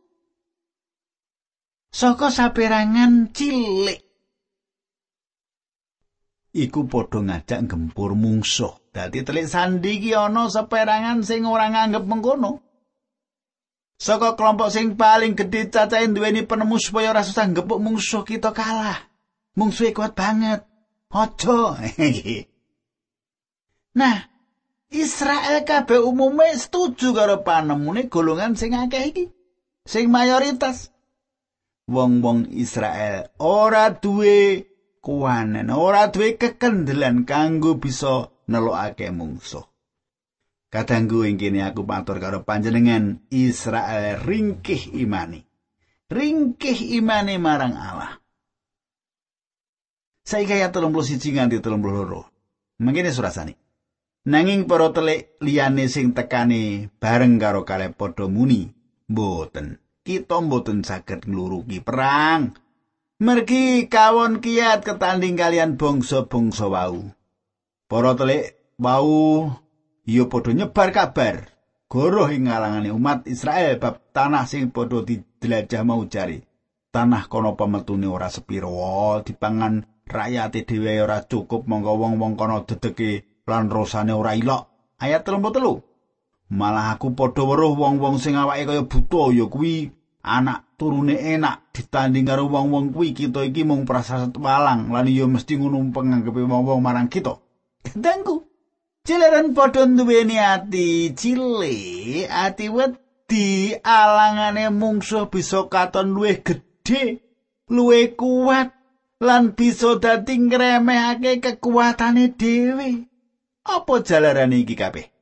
saka 1.94 2.30
saperangan 2.34 3.30
cilik 3.30 4.05
iku 6.56 6.88
padha 6.88 7.20
ngajak 7.20 7.68
gempur 7.68 8.16
mungsuh. 8.16 8.72
Dadi 8.96 9.20
telik 9.20 9.44
sandi 9.44 10.00
iki 10.00 10.16
ana 10.16 10.48
seperangan 10.48 11.20
sing 11.20 11.44
ora 11.44 11.68
nganggep 11.68 12.08
mengkono. 12.08 12.64
Saka 13.96 14.36
kelompok 14.36 14.72
sing 14.72 14.96
paling 14.96 15.36
gedhe 15.36 15.68
cacahe 15.68 16.08
duweni 16.08 16.44
penemu 16.44 16.76
supaya 16.76 17.12
ora 17.12 17.24
susah 17.24 17.48
gepuk 17.52 17.80
mungsuh 17.80 18.24
kita 18.24 18.52
kalah. 18.52 18.96
Mungsuhe 19.56 19.96
kuat 19.96 20.12
banget. 20.12 20.68
Aja. 21.08 21.80
nah, 24.00 24.28
Israel 24.92 25.64
kabeh 25.64 26.04
umume 26.04 26.52
setuju 26.52 27.16
karo 27.16 27.40
panemune 27.40 28.12
golongan 28.12 28.52
sing 28.52 28.76
akeh 28.76 29.12
iki. 29.12 29.24
Sing 29.88 30.12
mayoritas 30.12 30.92
wong-wong 31.86 32.50
Israel 32.52 33.30
ora 33.38 33.94
duwe 33.94 34.66
kuwanen 35.06 35.70
ora 35.70 36.10
duwe 36.10 36.34
kekendelan 36.34 37.22
kanggo 37.22 37.78
bisa 37.78 38.26
nelokake 38.50 39.14
mungsuh. 39.14 39.62
Kadangku 40.66 41.22
ing 41.22 41.38
kene 41.38 41.62
aku 41.62 41.86
matur 41.86 42.18
karo 42.18 42.42
panjenengan 42.42 43.22
Israel 43.30 44.18
ringkih 44.18 44.98
imani. 44.98 45.46
Ringkih 46.10 46.98
imani 46.98 47.38
marang 47.38 47.78
Allah. 47.78 48.18
Saiki 50.26 50.58
ayat 50.58 50.74
31 50.74 51.22
nganti 51.22 51.62
32. 51.62 52.82
Mangkene 52.82 53.14
surasane. 53.14 53.54
Nanging 54.26 54.66
para 54.66 54.90
telik 54.90 55.38
liyane 55.38 55.86
sing 55.86 56.10
tekani 56.10 56.90
bareng 56.98 57.38
karo 57.38 57.62
kalih 57.62 57.94
padha 57.94 58.26
muni, 58.26 58.66
mboten. 59.06 59.78
Kita 60.02 60.42
mboten 60.42 60.82
saged 60.82 61.30
ngluruki 61.30 61.78
perang. 61.78 62.65
Mergi 63.16 63.88
kawon 63.88 64.44
kiat 64.44 64.84
ketanding 64.84 65.40
kalian 65.40 65.80
bangsa-bangsa 65.80 66.68
wau. 66.68 67.00
Para 67.88 68.12
telik 68.12 68.76
wau 68.76 69.56
ya 70.04 70.28
padha 70.28 70.52
nyebar 70.52 70.92
kabar 70.92 71.48
goroh 71.88 72.28
ing 72.28 72.44
ngalangane 72.44 72.92
umat 72.92 73.24
Israel 73.24 73.80
bab 73.80 74.12
tanah 74.12 74.44
sing 74.44 74.68
padha 74.68 75.00
didelajah 75.00 75.80
mau 75.80 76.04
jari. 76.04 76.44
Tanah 76.92 77.24
kono 77.32 77.56
pametune 77.56 78.04
ora 78.04 78.28
sepiro 78.28 79.24
dipangan 79.24 80.04
rakyate 80.04 80.68
dhewe 80.68 81.00
ora 81.00 81.24
cukup 81.24 81.64
monggo 81.64 81.96
wong-wong 81.96 82.36
kono 82.36 82.68
dedeke 82.68 83.40
lan 83.48 83.72
rosane 83.72 84.12
ora 84.12 84.36
ilok. 84.36 84.92
Ayat 85.00 85.24
33. 85.24 86.52
Malah 86.52 86.92
aku 86.92 87.16
padha 87.16 87.48
weruh 87.48 87.72
wong-wong 87.80 88.20
sing 88.20 88.36
awake 88.36 88.68
kaya 88.68 88.84
buta 88.84 89.32
ya 89.32 89.48
kuwi 89.48 89.95
anak 90.26 90.74
turune 90.74 91.14
enak 91.14 91.70
ditanding 91.70 92.26
karo 92.26 92.50
wong-wong 92.50 92.90
kuwi 92.90 93.14
kita 93.14 93.46
iki 93.46 93.62
mung 93.62 93.86
prasasat 93.86 94.34
walang 94.36 94.90
lan 94.90 95.06
ya 95.06 95.24
mesti 95.30 95.54
ngono 95.56 95.80
penganggepe 95.94 96.42
wong-wong 96.42 96.82
marang 96.82 97.06
kita. 97.06 97.38
Kadangku 97.86 98.44
cileran 99.06 99.54
padha 99.54 99.86
duweni 99.86 100.36
ati 100.42 101.14
cile, 101.14 101.76
ati 102.26 102.66
wedi 102.66 103.78
alangane 103.80 104.74
mungsuh 104.74 105.30
bisa 105.30 105.70
katon 105.70 106.10
luwih 106.10 106.42
gedhe, 106.42 107.22
luwih 107.70 108.18
kuat 108.18 108.74
lan 109.22 109.54
bisa 109.54 109.96
dadi 110.02 110.34
ngremehake 110.36 111.40
kekuatane 111.40 112.34
dhewe. 112.34 113.06
Apa 113.66 114.02
jalaran 114.02 114.54
iki 114.54 114.74
kabeh? 114.78 115.15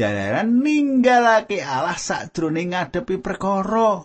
Jalaran 0.00 0.64
ninggalake 0.64 1.60
Allah 1.60 2.00
sakjroning 2.00 2.72
ngadepi 2.72 3.20
perkara. 3.20 4.00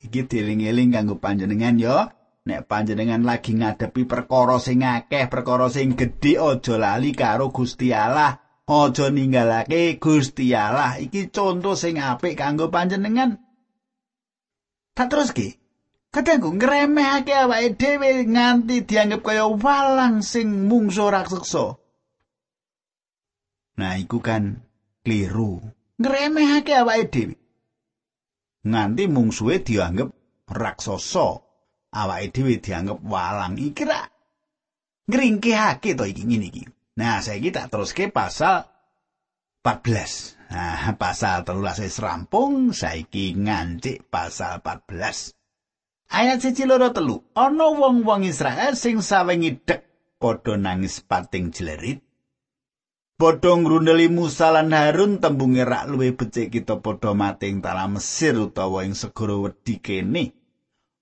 Iki 0.00 0.24
dieling-eling 0.24 0.96
kanggo 0.96 1.20
panjenengan 1.20 1.76
ya. 1.76 2.08
Nek 2.44 2.64
panjenengan 2.64 3.24
lagi 3.24 3.52
ngadepi 3.56 4.08
perkara 4.08 4.56
sing 4.56 4.80
akeh, 4.84 5.28
perkara 5.28 5.68
sing 5.68 5.96
gedhe 5.96 6.40
aja 6.40 6.80
lali 6.80 7.12
karo 7.12 7.52
Gusti 7.52 7.92
Allah. 7.92 8.40
Aja 8.64 9.12
ninggalake 9.12 10.00
Gusti 10.00 10.56
Allah. 10.56 10.96
Iki 10.96 11.28
contoh 11.28 11.76
sing 11.76 12.00
apik 12.00 12.40
kanggo 12.40 12.72
panjenengan. 12.72 13.36
Tak 14.96 15.12
teruske. 15.12 15.60
Kadangku 16.08 16.56
ngremehake 16.56 17.34
awake 17.34 17.74
dhewe 17.76 18.22
nganti 18.24 18.86
dianggep 18.86 19.20
kaya 19.20 19.50
walang 19.50 20.22
sing 20.22 20.70
mungsu 20.70 21.10
raksasa. 21.10 21.74
Nah, 23.74 23.98
iku 23.98 24.22
kan 24.22 24.62
kliru. 25.04 25.60
Ngremehake 26.00 26.74
awake 26.74 27.08
dhewe. 27.12 27.34
Nganti 28.64 29.04
mungsuhe 29.06 29.60
dianggep 29.60 30.10
raksasa, 30.48 31.28
awake 31.92 32.32
dhewe 32.32 32.58
dianggep 32.58 32.98
walang 33.04 33.60
iki 33.60 33.84
ra 33.84 34.08
ngringkehake 35.08 35.92
to 35.96 36.04
iki 36.08 36.24
ngene 36.24 36.48
iki. 36.48 36.64
Nah, 36.96 37.18
saiki 37.20 37.50
tak 37.50 37.68
teruske 37.68 38.08
pasal 38.08 38.64
14. 39.60 40.54
Nah, 40.54 40.94
pasal 41.02 41.42
13 41.42 41.84
wis 41.84 41.98
rampung, 41.98 42.70
saiki 42.70 43.34
ngancik 43.34 44.08
pasal 44.08 44.62
14. 44.62 45.34
Ayat 46.14 46.38
siji 46.44 46.64
loro 46.68 46.94
telu. 46.94 47.18
Ana 47.34 47.74
wong-wong 47.74 48.22
Israel 48.28 48.78
sing 48.78 49.02
sawengi 49.02 49.58
dek 49.66 49.82
padha 50.20 50.54
nangis 50.54 51.02
pating 51.02 51.50
jlerit 51.50 51.98
Padha 53.14 53.54
ngrundeli 53.54 54.10
Musa 54.10 54.50
lan 54.50 54.74
Harun 54.74 55.22
tembunge 55.22 55.62
rak 55.62 55.86
luwe 55.86 56.10
becik 56.18 56.50
kita 56.50 56.82
padha 56.82 57.14
mati 57.14 57.46
ing 57.46 57.62
tanah 57.62 57.86
Mesir 57.86 58.34
utawa 58.34 58.82
ing 58.82 58.98
segara 58.98 59.38
wedi 59.38 59.78
kene. 59.78 60.34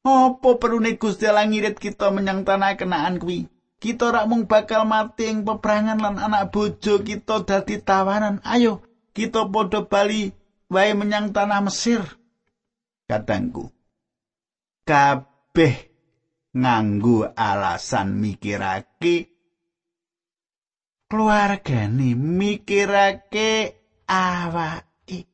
Apa 0.05 0.61
perune 0.61 1.01
Gusti 1.01 1.25
Allah 1.25 1.49
ngirit 1.49 1.81
kita 1.81 2.13
menyang 2.13 2.45
tanah 2.45 2.77
kenaan 2.77 3.17
kuwi? 3.17 3.49
Kita 3.81 4.13
rak 4.13 4.29
mung 4.29 4.45
bakal 4.45 4.85
mati 4.85 5.33
ing 5.33 5.49
peperangan 5.49 6.05
lan 6.05 6.21
anak 6.21 6.53
bojo 6.53 7.01
kita 7.01 7.49
dadi 7.49 7.81
tawanan. 7.81 8.45
Ayo, 8.45 8.85
kita 9.17 9.49
padha 9.49 9.81
bali 9.89 10.37
wae 10.69 10.93
menyang 10.93 11.33
tanah 11.33 11.65
Mesir. 11.65 12.05
Kadangku. 13.09 13.73
Kabeh 14.85 15.75
nganggo 16.53 17.33
alasan 17.33 18.21
mikirake 18.21 19.32
keluargane 21.13 22.17
mikirake 22.17 23.77
awake. 24.09 25.29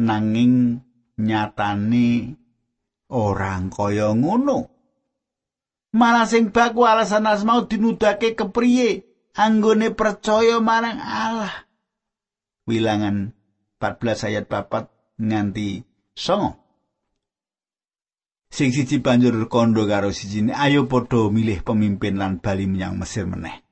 Nanging 0.00 0.80
nyatane 1.20 2.32
orang 3.12 3.68
kaya 3.68 4.16
ngono. 4.16 4.72
Malah 5.92 6.24
sing 6.24 6.48
baku 6.48 6.88
alasan 6.88 7.28
asmau 7.28 7.68
dinudake 7.68 8.32
kepriye 8.32 9.04
anggone 9.36 9.92
percaya 9.92 10.64
marang 10.64 10.96
Allah. 10.96 11.68
Wilangan 12.64 13.36
14 13.76 14.32
ayat 14.32 14.44
4 14.48 15.20
nganti 15.20 15.84
songo. 16.16 16.56
Sing 18.48 18.72
siji 18.72 18.96
banjur 19.04 19.36
kondo 19.52 19.84
karo 19.84 20.08
sijine 20.08 20.56
ayo 20.56 20.88
padha 20.88 21.28
milih 21.28 21.60
pemimpin 21.60 22.16
lan 22.16 22.40
bali 22.40 22.64
menyang 22.64 22.96
Mesir 22.96 23.28
meneh 23.28 23.65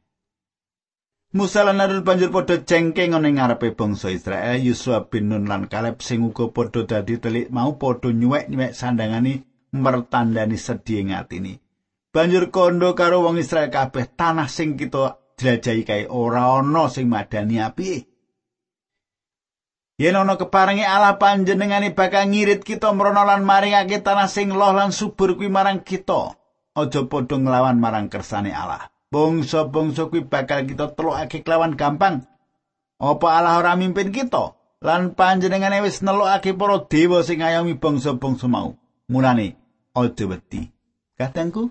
Musa 1.35 1.67
lan 1.67 1.83
Harun 1.83 2.07
banjur 2.07 2.31
padha 2.31 2.63
cengkeng 2.63 3.11
ana 3.11 3.27
ngarepe 3.27 3.75
bangsa 3.75 4.15
Israel, 4.15 4.55
Yusua 4.55 5.11
bin 5.11 5.35
Nun 5.35 5.51
lan 5.51 5.67
Kaleb 5.67 5.99
sing 5.99 6.23
uga 6.23 6.47
padha 6.55 6.87
dadi 6.87 7.19
telik 7.19 7.51
mau 7.51 7.75
padha 7.75 8.15
nyuwek-nyuwek 8.15 8.71
sandangane 8.71 9.43
mertandani 9.75 10.55
sedhi 10.55 11.03
ing 11.03 11.11
atine. 11.11 11.59
Banjur 12.15 12.55
kondo 12.55 12.95
karo 12.95 13.27
wong 13.27 13.43
Israel 13.43 13.67
kabeh 13.67 14.15
tanah 14.15 14.47
sing 14.47 14.79
kita 14.79 15.19
jelajahi 15.35 15.83
kae 15.83 16.05
ora 16.07 16.55
ana 16.55 16.87
sing 16.87 17.11
madani 17.11 17.59
api. 17.59 18.07
Yen 19.99 20.15
ana 20.15 20.39
keparengi 20.39 20.87
Allah 20.87 21.19
panjenengane 21.19 21.91
bakal 21.99 22.31
ngirit 22.31 22.63
kita 22.63 22.95
mrono 22.95 23.27
lan 23.27 23.43
maringake 23.43 24.07
tanah 24.07 24.31
sing 24.31 24.55
loh 24.55 24.71
lan 24.71 24.95
subur 24.95 25.35
kuwi 25.35 25.51
marang 25.51 25.83
kita. 25.83 26.39
Aja 26.79 27.03
padha 27.11 27.35
nglawan 27.43 27.83
marang 27.83 28.07
kersane 28.07 28.55
Allah. 28.55 28.94
Bangsa-bangsa 29.15 30.11
kuwi 30.11 30.27
bakal 30.27 30.67
kita 30.67 30.91
telokake 30.91 31.47
kelawan 31.47 31.79
gampang. 31.79 32.27
Apa 32.99 33.27
Allah 33.39 33.63
ora 33.63 33.79
mimpin 33.79 34.11
kita? 34.11 34.59
Lan 34.83 35.15
panjenengane 35.15 35.87
wis 35.87 36.03
nelokake 36.03 36.51
para 36.59 36.83
dewa 36.91 37.23
sing 37.23 37.39
ngayomi 37.39 37.79
bangsa-bangsa 37.79 38.51
mau. 38.51 38.75
Mulane 39.07 39.55
aja 39.95 40.25
wedi. 40.27 40.67
Katengku 41.15 41.71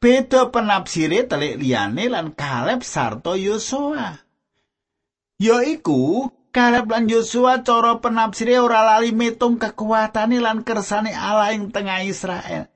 Beda 0.00 0.48
penafsire 0.48 1.28
telik 1.28 1.60
liyane 1.60 2.08
lan 2.08 2.32
Kaleb 2.32 2.80
sarta 2.82 3.36
Yosua. 3.36 4.16
Yaiku 5.38 6.32
Kaleb 6.50 6.88
lan 6.88 7.04
Yosua 7.06 7.60
cara 7.62 8.00
penafsire 8.00 8.58
ora 8.58 8.80
lali 8.82 9.12
metung 9.14 9.60
kekuatane 9.60 10.40
lan 10.40 10.64
kersane 10.64 11.12
Allah 11.14 11.54
ing 11.54 11.68
tengah 11.68 12.00
Israel. 12.02 12.66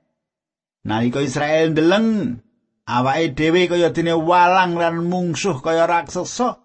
Nalika 0.85 1.19
Israel 1.25 1.73
ndeleng 1.73 2.39
awake 2.89 3.33
dhewe 3.33 3.67
kaya 3.69 3.89
dene 3.91 4.13
walang 4.13 4.77
lan 4.77 5.05
mungsuh 5.05 5.61
kaya 5.61 5.89
raksasa. 5.89 6.61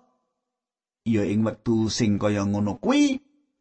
Ya 1.09 1.25
ing 1.25 1.43
wektu 1.43 1.89
sing 1.89 2.21
kaya 2.21 2.45
ngono 2.45 2.77
kuwi 2.77 3.21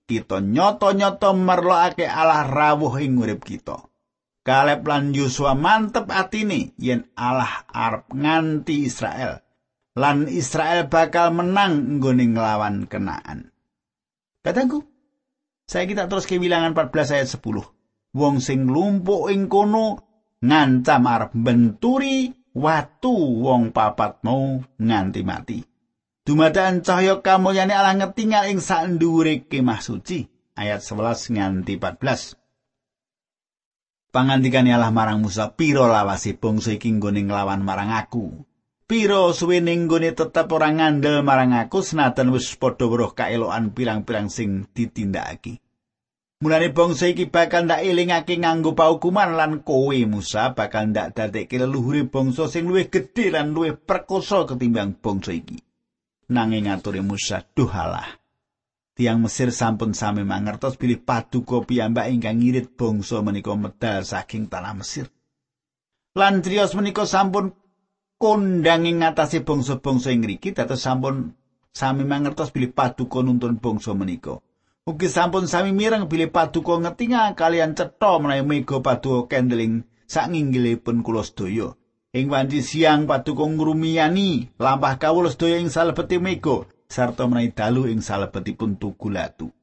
kita 0.10 0.44
nyoto-nyoto 0.44 1.34
merlokake 1.38 2.04
Allah 2.04 2.44
rawuh 2.46 3.00
ing 3.00 3.20
urip 3.20 3.48
kita. 3.48 3.88
Kaleb 4.44 4.88
lan 4.88 5.12
Yosua 5.16 5.54
mantep 5.54 6.10
atine 6.10 6.74
yen 6.82 7.08
Allah 7.14 7.68
arep 7.70 8.12
nganti 8.12 8.88
Israel. 8.88 9.44
lan 10.00 10.32
Israel 10.32 10.88
bakal 10.88 11.36
menang 11.36 12.00
nggone 12.00 12.32
nglawan 12.32 12.88
kenaan. 12.88 13.52
Kataku, 14.40 14.80
saya 15.68 15.84
kita 15.84 16.08
terus 16.08 16.24
ke 16.24 16.40
bilangan 16.40 16.72
14 16.72 17.20
ayat 17.20 17.30
10. 17.36 18.16
Wong 18.16 18.36
sing 18.42 18.66
lumpuh 18.66 19.28
ing 19.30 19.52
kono 19.52 20.00
ngancam 20.40 21.04
arep 21.04 21.32
benturi 21.36 22.32
watu 22.54 23.44
wong 23.44 23.72
papat 23.76 24.22
mau 24.26 24.62
nganti 24.78 25.22
mati. 25.26 25.60
Dumadaan 26.26 26.86
cahya 26.86 27.26
kamulyane 27.26 27.74
Allah 27.74 27.98
ngetingal 27.98 28.54
ing 28.54 28.62
sak 28.62 28.86
ndhuwure 28.86 29.50
kemah 29.50 29.82
suci. 29.82 30.30
Ayat 30.54 30.84
11 30.84 31.34
nganti 31.34 31.74
14. 31.80 32.38
Pangandikane 34.10 34.74
Allah 34.74 34.90
marang 34.90 35.22
Musa, 35.22 35.54
"Piro 35.54 35.86
lawase 35.86 36.34
bangsa 36.34 36.74
iki 36.74 36.90
nggone 36.90 37.30
nglawan 37.30 37.62
marang 37.62 37.94
aku?" 37.94 38.46
Piro 38.90 39.38
suwe 39.38 39.62
ning 39.62 39.86
gone 39.86 40.18
tetep 40.18 40.50
ora 40.50 40.74
ngandel 40.74 41.22
marang 41.22 41.54
aku 41.54 41.86
senajan 41.86 42.34
wis 42.34 42.58
padha 42.58 42.90
weruh 42.90 43.14
kaelokan 43.14 43.70
pirang-pirang 43.70 44.34
sing 44.34 44.66
ditindakake. 44.74 45.62
Mulane 46.40 46.72
bangsa 46.72 47.12
iki 47.12 47.28
bakal 47.28 47.68
ndak 47.68 47.84
elingake 47.84 48.40
nganggo 48.40 48.72
paukuman 48.72 49.36
lan 49.36 49.60
kowe 49.60 49.92
Musa 50.08 50.56
bakal 50.56 50.88
ndak 50.88 51.12
dadekke 51.12 51.60
leluhure 51.60 52.08
bangsa 52.08 52.48
sing 52.48 52.64
luwih 52.64 52.88
gedhe 52.88 53.28
lan 53.28 53.52
luwih 53.52 53.76
perkosa 53.76 54.48
ketimbang 54.48 54.96
bangsa 55.04 55.36
iki. 55.36 55.60
Nanging 56.32 56.72
ngaturi 56.72 57.04
Musa, 57.04 57.44
"Duhalah. 57.44 58.16
Tiang 58.96 59.20
Mesir 59.20 59.52
sampun 59.52 59.92
sami 59.92 60.24
mangertos 60.24 60.80
bilih 60.80 61.04
paduka 61.04 61.60
piyambak 61.68 62.08
ingkang 62.08 62.40
ngirit 62.40 62.72
bangsa 62.72 63.20
menika 63.20 63.52
medal 63.60 64.08
saking 64.08 64.48
tanah 64.48 64.80
Mesir." 64.80 65.12
Lan 66.16 66.40
trios 66.40 66.72
menika 66.72 67.04
sampun 67.04 67.52
kondang 68.16 68.88
ing 68.88 69.04
ngatasi 69.04 69.44
bangsa-bangsa 69.44 70.16
ing 70.16 70.24
mriki 70.24 70.56
dados 70.56 70.80
sampun 70.88 71.36
sami 71.76 72.08
mangertos 72.08 72.56
bilih 72.56 72.72
paduka 72.72 73.20
nuntun 73.20 73.60
bangsa 73.60 73.92
menika. 73.92 74.40
Ugi 74.90 75.06
sampun 75.06 75.46
sami 75.46 75.70
mireng 75.70 76.10
bilih 76.10 76.34
paduka 76.34 76.82
ngetinga 76.82 77.38
kalian 77.38 77.78
cetha 77.78 78.18
menawi 78.18 78.42
mega 78.42 78.82
paduka 78.82 79.38
kendeling 79.38 79.86
sanginggilipun 80.10 81.06
kula 81.06 81.22
sedaya. 81.22 81.78
Ing 82.10 82.26
wanci 82.34 82.66
siang 82.66 83.06
paduka 83.06 83.46
ngrumiyani 83.46 84.58
lampah 84.58 84.98
kawula 84.98 85.30
sedaya 85.30 85.62
ing 85.62 85.70
salebeti 85.70 86.18
mega 86.18 86.66
sarta 86.90 87.30
menawi 87.30 87.54
dalu 87.54 87.86
ing 87.94 88.02
salebetipun 88.02 88.82
tugu 88.82 89.14
latu. 89.14 89.54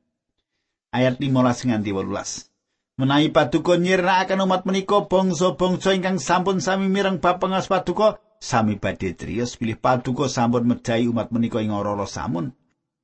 Ayat 0.94 1.18
15 1.18 1.74
nganti 1.74 1.90
18. 1.90 3.02
Menawi 3.02 3.26
paduka 3.34 3.74
nyirnakaken 3.74 4.46
umat 4.46 4.62
menika 4.62 5.10
bangsa-bangsa 5.10 5.90
ingkang 5.98 6.22
sampun 6.22 6.62
sami 6.62 6.86
mireng 6.86 7.18
bab 7.18 7.42
pengas 7.42 7.66
paduka 7.66 8.22
sami 8.38 8.78
badhe 8.78 9.10
trios 9.18 9.58
pilih 9.58 9.74
paduka 9.74 10.30
sampun 10.30 10.70
mejahi 10.70 11.10
umat 11.10 11.34
menika 11.34 11.58
ing 11.58 11.74
ora 11.74 11.98
samun. 12.06 12.54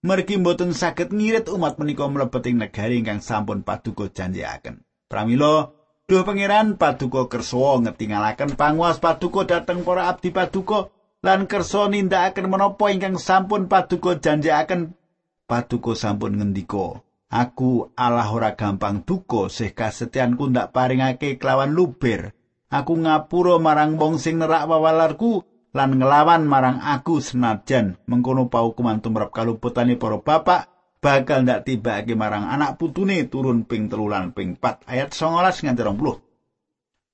Mergi 0.02 0.34
mboten 0.34 0.74
saged 0.74 1.14
ngirit 1.14 1.46
umat 1.46 1.78
menika 1.78 2.10
mlebet 2.10 2.50
ing 2.50 2.58
negari 2.58 2.98
ingkang 2.98 3.22
sampun 3.22 3.62
paduka 3.62 4.10
janjiaken. 4.10 4.82
Pramila, 5.06 5.70
duh 6.10 6.26
pangeran 6.26 6.74
paduka 6.74 7.30
kersa 7.30 7.78
ngetingalaken 7.86 8.58
panguas 8.58 8.98
paduka 8.98 9.46
dhateng 9.46 9.86
para 9.86 10.10
abdi 10.10 10.34
paduka 10.34 10.90
lan 11.22 11.46
kersa 11.46 11.86
nindakaken 11.86 12.50
menapa 12.50 12.90
ingkang 12.90 13.14
sampun 13.14 13.70
paduka 13.70 14.18
janjiaken. 14.18 14.98
Paduka 15.46 15.94
sampun 15.94 16.34
ngendika, 16.34 16.98
Aku 17.30 17.94
Allah 17.94 18.26
ora 18.26 18.58
gampang 18.58 19.06
duka 19.06 19.46
sih 19.46 19.70
kasetyanku 19.70 20.50
ndak 20.50 20.74
paringake 20.74 21.38
kelawan 21.38 21.70
luber. 21.70 22.34
aku 22.72 22.96
ngapura 23.04 23.60
marang 23.60 24.00
wong 24.00 24.16
sing 24.16 24.40
nerak 24.40 24.64
wawalarku 24.64 25.44
lan 25.72 25.96
ngelawan 25.96 26.44
marang 26.44 26.78
aku 26.84 27.24
senajan 27.24 27.96
mengkono 28.04 28.52
paukuman 28.52 29.00
tumrap 29.00 29.32
kaluputane 29.32 29.96
para 29.96 30.20
bapak 30.20 30.68
bakal 31.00 31.42
ndak 31.42 31.64
tibake 31.64 32.12
marang 32.12 32.46
anak 32.46 32.76
putune 32.76 33.26
turun 33.26 33.64
ping 33.64 33.88
telulan 33.88 34.36
ping 34.36 34.60
4 34.60 34.84
ayat 34.86 35.10
19 35.16 35.64
nganti 35.64 35.82
20 35.82 36.32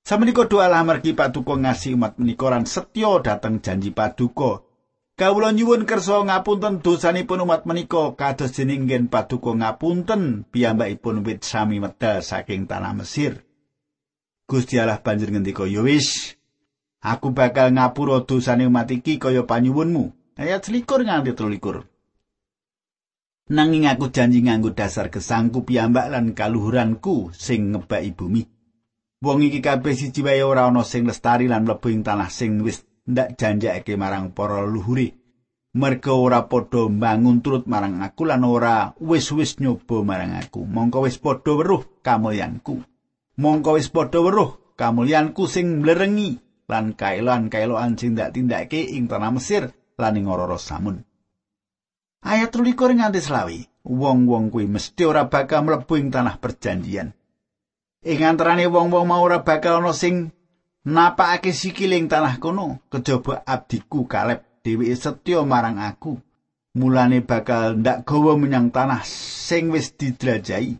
Samenika 0.08 0.48
doa 0.48 0.64
Allah 0.64 0.88
margi 0.88 1.12
paduka 1.12 1.52
ngasih 1.52 1.92
umat 2.00 2.16
menika 2.16 2.48
lan 2.48 2.64
setya 2.64 3.20
dateng 3.20 3.60
janji 3.60 3.92
paduka. 3.92 4.64
Kawula 5.20 5.52
nyuwun 5.52 5.84
kersa 5.84 6.24
ngapunten 6.24 6.80
dosanipun 6.80 7.44
umat 7.44 7.68
menika 7.68 8.16
kados 8.16 8.56
jeneng 8.56 8.88
ngen 8.88 9.12
paduka 9.12 9.52
ngapunten 9.52 10.48
piyambakipun 10.48 11.20
wit 11.28 11.44
sami 11.44 11.76
medal 11.76 12.24
saking 12.24 12.64
tanah 12.64 12.96
Mesir. 12.96 13.44
Gusti 14.48 14.80
Allah 14.80 14.96
banjur 15.04 15.28
ngendika, 15.28 15.68
"Ya 15.68 15.84
wis, 15.84 16.37
aku 17.02 17.30
bakal 17.30 17.74
ngapura 17.74 18.26
dosane 18.26 18.66
umat 18.66 18.90
iki 18.90 19.18
kaya 19.18 19.42
panyuwunmu." 19.46 20.36
Ayat 20.38 20.66
21 20.70 21.06
nganti 21.06 21.32
23. 21.34 21.82
Nanging 23.50 23.88
aku 23.90 24.12
janji 24.14 24.44
nganggo 24.44 24.70
dasar 24.70 25.10
kesangku 25.10 25.66
piyambak 25.66 26.12
lan 26.12 26.36
kaluhuranku 26.36 27.34
sing 27.34 27.74
ngebaki 27.74 28.12
bumi. 28.14 28.42
Wong 29.18 29.42
iki 29.42 29.58
kabeh 29.58 29.98
siji 29.98 30.22
wae 30.22 30.44
ora 30.46 30.70
ana 30.70 30.86
sing 30.86 31.08
lestari 31.08 31.50
lan 31.50 31.66
mlebu 31.66 31.90
tanah 32.06 32.30
sing 32.30 32.62
wis 32.62 32.86
ndak 33.08 33.34
janjake 33.40 33.98
marang 33.98 34.30
para 34.30 34.62
leluhure. 34.62 35.18
Merga 35.74 36.12
ora 36.14 36.46
padha 36.46 36.86
mbangun 36.86 37.42
turut 37.42 37.66
marang 37.66 37.98
aku 38.04 38.22
lan 38.28 38.46
ora 38.46 38.94
wis-wis 39.02 39.58
nyoba 39.58 40.06
marang 40.06 40.38
aku. 40.38 40.62
Mongko 40.62 41.02
wis 41.08 41.18
padha 41.18 41.50
weruh 41.56 41.82
kamulyanku. 42.06 42.84
mongko 43.38 43.78
wis 43.78 43.88
padha 43.94 44.18
weruh 44.18 44.50
kamulyanku 44.74 45.46
sing 45.46 45.78
mlerengi 45.80 46.42
lan 46.68 46.92
kaelan-kaeloan 46.92 47.96
sing 47.96 48.12
ndak 48.12 48.36
tindake 48.36 48.92
ing 48.92 49.08
tanah 49.08 49.32
Mesir 49.32 49.72
lan 49.96 50.20
ing 50.20 50.28
ora 50.28 50.44
samun. 50.60 51.00
Ayat 52.20 52.52
23 52.52 53.00
nganti 53.00 53.20
selawi, 53.24 53.60
wong-wong 53.88 54.52
kuwi 54.52 54.68
mesti 54.68 55.02
ora 55.08 55.32
bakal 55.32 55.64
mlebu 55.64 55.94
ing 55.96 56.12
tanah 56.12 56.36
perjanjian. 56.36 57.16
Ing 58.04 58.20
antarane 58.20 58.68
wong-wong 58.68 59.08
mau 59.08 59.24
ora 59.24 59.40
bakal 59.40 59.80
ana 59.80 59.96
sing 59.96 60.28
napakake 60.84 61.56
sikil 61.56 61.96
ing 61.96 62.06
tanah 62.12 62.36
kono, 62.36 62.84
kejaba 62.92 63.42
abdiku 63.48 64.04
Kaleb 64.04 64.44
dhewe 64.60 64.92
setya 64.92 65.40
marang 65.48 65.80
aku. 65.80 66.20
Mulane 66.76 67.24
bakal 67.24 67.80
ndak 67.80 68.04
gawa 68.04 68.36
menyang 68.36 68.68
tanah 68.68 69.02
sing 69.08 69.72
wis 69.72 69.96
didrajai. 69.96 70.76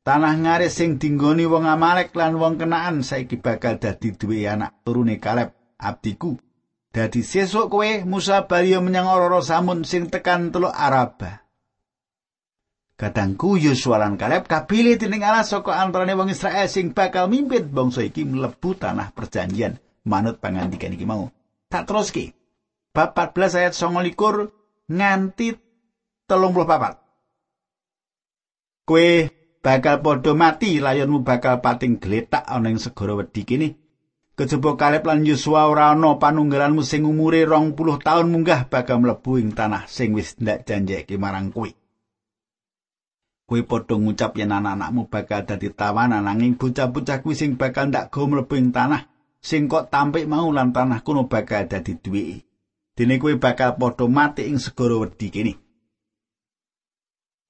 Tanah 0.00 0.32
ngaris 0.32 0.80
sing 0.80 0.96
dinggoni 0.96 1.44
wong 1.44 1.68
Amalek 1.68 2.16
lan 2.16 2.40
wong 2.40 2.56
Kenaan 2.56 3.04
saiki 3.04 3.36
bakal 3.36 3.76
dadi 3.76 4.16
duwe 4.16 4.48
anak 4.48 4.80
turune 4.80 5.20
Kaleb 5.20 5.52
abdiku. 5.76 6.40
Dadi 6.88 7.20
sesuk 7.20 7.68
kowe 7.68 7.90
Musa 8.08 8.48
bali 8.48 8.72
menyang 8.80 9.12
ora 9.12 9.44
samun 9.44 9.84
sing 9.84 10.08
tekan 10.08 10.48
teluk 10.48 10.72
Araba. 10.72 11.44
Kadangku 12.96 13.60
Yosua 13.60 14.00
lan 14.00 14.16
Kaleb 14.16 14.48
kapilih 14.48 14.96
dening 14.96 15.20
Allah 15.20 15.44
saka 15.44 15.76
antarane 15.76 16.16
wong 16.16 16.32
Israel 16.32 16.68
sing 16.68 16.96
bakal 16.96 17.28
mimpin 17.28 17.68
bangsa 17.68 18.00
iki 18.00 18.24
mlebu 18.24 18.80
tanah 18.80 19.12
perjanjian 19.12 19.76
manut 20.08 20.40
pangandikan 20.40 20.96
iki 20.96 21.04
mau. 21.04 21.28
Tak 21.68 21.84
teruski. 21.84 22.32
Bab 22.90 23.12
14 23.12 23.60
ayat 23.62 23.76
29 23.76 24.48
nganti 24.90 25.54
34. 26.24 28.88
Kowe 28.88 29.39
bakal 29.60 30.00
padha 30.00 30.32
mati 30.32 30.80
layonmu 30.80 31.20
bakal 31.20 31.60
pating 31.60 32.00
gletak 32.00 32.44
ana 32.48 32.72
ing 32.72 32.80
segara 32.80 33.12
wedi 33.16 33.44
kene 33.44 33.68
kejaba 34.32 34.72
Kaleb 34.80 35.04
lan 35.04 35.20
Yosua 35.28 35.68
ora 35.68 35.92
ana 35.92 36.16
panunggalanmu 36.16 36.80
sing 36.80 37.04
umure 37.04 37.44
20 37.44 37.76
taun 38.00 38.32
munggah 38.32 38.64
bakal 38.72 39.04
mlebu 39.04 39.36
ing 39.36 39.52
tanah 39.52 39.84
sing 39.84 40.16
wis 40.16 40.40
ndak 40.40 40.64
janjeke 40.64 41.20
marang 41.20 41.52
kowe 41.52 41.68
Kowe 43.50 43.60
padha 43.66 43.98
ngucap 43.98 44.38
yen 44.38 44.54
anak-anakmu 44.54 45.10
bakal 45.10 45.42
dadi 45.42 45.74
tawanan 45.74 46.22
nanging 46.22 46.54
bocah-bocah 46.54 47.18
kuwi 47.18 47.34
sing 47.34 47.58
bakal 47.58 47.90
ndak 47.90 48.08
go 48.14 48.30
mlebu 48.30 48.54
ing 48.56 48.70
tanah 48.70 49.10
sing 49.42 49.66
kok 49.66 49.90
tampik 49.90 50.30
mau 50.30 50.48
lan 50.54 50.70
tanah 50.70 51.02
kuno 51.02 51.26
bakal 51.26 51.66
dadi 51.66 51.98
duwe. 51.98 52.46
Dene 52.94 53.18
kowe 53.18 53.34
bakal 53.36 53.74
padha 53.74 54.06
mati 54.06 54.46
ing 54.46 54.62
segara 54.62 55.02
wedi 55.02 55.34
kene. 55.34 55.52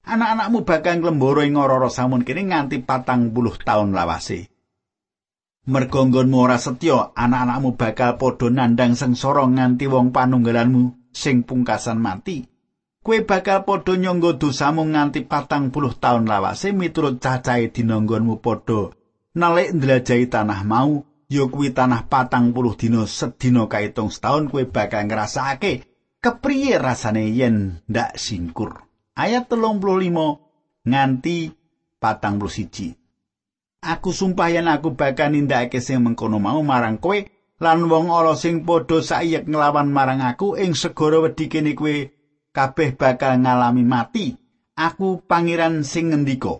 Anak-anakmu 0.01 0.65
bakal 0.65 0.97
nglemboro 0.97 1.45
ing 1.45 1.59
ora 1.59 1.77
samun 1.89 2.25
kene 2.25 2.49
nganti 2.49 2.81
patang 2.81 3.29
puluh 3.29 3.53
taun 3.61 3.93
lawase. 3.93 4.49
Mergo 5.69 6.01
nggonmu 6.09 6.37
ora 6.41 6.57
setya, 6.57 7.13
anak-anakmu 7.13 7.77
bakal 7.77 8.17
padha 8.17 8.49
nandang 8.49 8.97
sengsara 8.97 9.45
nganti 9.45 9.85
wong 9.85 10.09
panunggalanmu 10.09 11.13
sing 11.13 11.45
pungkasan 11.45 12.01
mati. 12.01 12.49
Kue 13.01 13.21
bakal 13.21 13.61
padha 13.65 13.93
nyangga 13.97 14.41
dosamu 14.41 14.85
nganti 14.89 15.25
patang 15.25 15.69
puluh 15.69 15.93
taun 15.97 16.25
lawase 16.25 16.73
miturut 16.73 17.21
cacahe 17.21 17.69
dinanggonmu 17.69 18.41
padha 18.41 18.93
nalik 19.31 19.71
ndlajahi 19.71 20.27
tanah 20.27 20.61
mau 20.67 21.07
ya 21.31 21.47
kuwi 21.47 21.71
tanah 21.71 22.11
patang 22.11 22.51
puluh 22.51 22.75
dina 22.75 23.07
sedina 23.07 23.71
kaitung 23.71 24.11
setahun 24.11 24.51
kue 24.51 24.67
bakal 24.67 25.07
ngrasakake 25.07 25.87
kepriye 26.19 26.75
rasane 26.75 27.31
yen 27.31 27.79
ndak 27.87 28.19
singkur 28.19 28.90
ayat 29.17 29.47
telung 29.47 29.81
puluh 29.81 30.03
lima 30.03 30.39
nganti 30.87 31.51
patang 31.97 32.39
puluh 32.39 32.53
siji 32.53 32.95
aku 33.81 34.13
sumpah 34.13 34.49
yen 34.53 34.69
aku 34.69 34.93
bakal 34.93 35.33
nindakake 35.33 35.81
sing 35.81 36.01
mengkono 36.05 36.37
mau 36.37 36.61
marang 36.61 37.01
kowe 37.01 37.17
lan 37.61 37.85
wong 37.85 38.09
ala 38.09 38.33
sing 38.33 38.65
padha 38.65 39.05
saiyek 39.05 39.45
nglawan 39.45 39.93
marang 39.93 40.25
aku 40.25 40.57
ing 40.57 40.73
segara 40.73 41.21
wedi 41.21 41.45
kene 41.45 41.77
kowe 41.77 42.09
kabeh 42.51 42.99
bakal 42.99 43.39
ngalami 43.39 43.85
mati. 43.85 44.35
Aku 44.75 45.21
pangeran 45.27 45.83
sing 45.85 46.09
ngendika. 46.09 46.57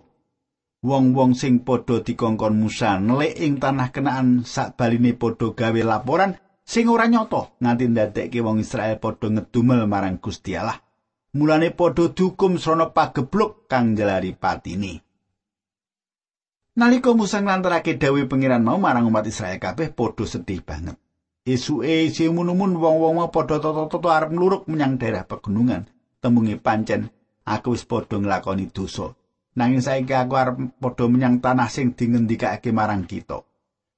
Wong-wong 0.82 1.34
sing 1.38 1.62
padha 1.62 2.02
dikongkon 2.02 2.58
Musa 2.58 2.98
nelek 2.98 3.38
ing 3.38 3.58
tanah 3.62 3.94
kenaan 3.94 4.42
sakbaline 4.42 5.14
padha 5.14 5.54
gawe 5.54 5.80
laporan 5.82 6.34
sing 6.66 6.90
ora 6.90 7.06
nyata 7.06 7.54
nganti 7.62 7.84
ndadekke 7.86 8.38
wong 8.42 8.58
Israel 8.62 8.98
padha 8.98 9.30
ngedumel 9.30 9.86
marang 9.86 10.18
Gusti 10.18 10.58
Allah. 10.58 10.78
Mulane 11.32 11.72
padha 11.72 12.12
dihukum 12.12 12.60
srana 12.60 12.92
pagebluk 12.92 13.64
kang 13.64 13.96
jelari 13.96 14.36
patine. 14.36 15.00
Nalika 16.76 17.16
Musa 17.16 17.40
nglantarake 17.40 17.96
dawuh 17.96 18.28
pangeran 18.28 18.60
mau 18.60 18.76
marang 18.76 19.08
umat 19.08 19.24
Israel 19.24 19.56
kabeh 19.56 19.96
padha 19.96 20.28
sedih 20.28 20.60
banget. 20.60 21.00
Esuke 21.48 22.04
isih 22.04 22.28
munumun 22.28 22.76
wong-wong 22.76 23.32
padha 23.32 23.56
toto-toto 23.64 24.12
arep 24.12 24.28
ngluruk 24.28 24.68
menyang 24.68 25.00
daerah 25.00 25.24
pegunungan. 25.24 25.88
Tembunge 26.20 26.60
pancen 26.60 27.08
aku 27.48 27.72
wis 27.72 27.88
padha 27.88 28.20
nglakoni 28.20 28.68
dosa. 28.68 29.16
Nanging 29.56 29.80
saiki 29.80 30.12
aku 30.12 30.36
arep 30.36 30.56
padha 30.76 31.08
menyang 31.08 31.40
tanah 31.40 31.72
sing 31.72 31.96
dingendikake 31.96 32.76
marang 32.76 33.08
kita. 33.08 33.40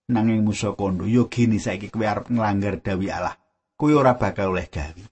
Nanging 0.06 0.46
Musa 0.46 0.70
kondo, 0.78 1.02
yo 1.02 1.26
gini 1.26 1.58
saiki 1.58 1.90
kowe 1.90 2.06
arep 2.06 2.30
nglanggar 2.30 2.78
dawi 2.78 3.10
Allah. 3.10 3.34
Kowe 3.74 3.90
ora 3.90 4.14
bakal 4.14 4.54
oleh 4.54 4.70
gawe. 4.70 5.02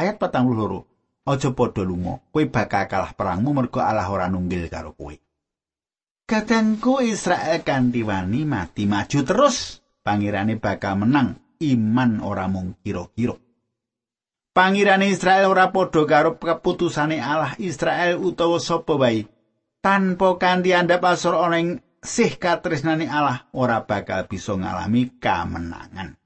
Ayat 0.00 0.16
42. 0.16 0.91
Aja 1.28 1.50
padha 1.54 1.82
lunga. 1.86 2.18
Kowe 2.30 2.44
bakal 2.50 2.90
kalah 2.90 3.12
perangmu 3.14 3.50
mergo 3.54 3.78
Allah 3.78 4.10
ora 4.10 4.26
nunggil 4.26 4.66
karo 4.66 4.96
kowe. 4.96 5.14
Kadangku 6.26 7.02
Israel 7.02 7.62
kanthi 7.62 8.02
wani 8.02 8.42
mati 8.46 8.86
maju 8.86 9.20
terus. 9.22 9.78
Pangirane 10.02 10.58
bakal 10.58 10.98
menang. 10.98 11.42
iman 11.62 12.18
ora 12.26 12.50
mung 12.50 12.74
kira-kira. 12.82 13.38
Pangirane 14.52 15.08
Israel 15.08 15.48
ora 15.48 15.72
padha 15.72 16.04
karo 16.04 16.36
keputusane 16.36 17.22
Allah 17.22 17.56
Israel 17.62 18.20
utawa 18.20 18.60
sapa 18.60 18.98
wae. 18.98 19.24
Tanpa 19.82 20.36
kanthi 20.36 20.76
andhap 20.76 21.02
asor 21.08 21.40
ana 21.40 21.58
ing 21.58 21.80
sih 22.02 22.36
katresnane 22.36 23.08
Allah 23.08 23.48
ora 23.56 23.82
bakal 23.82 24.28
bisa 24.28 24.52
ngalami 24.54 25.16
kamenangan. 25.18 26.21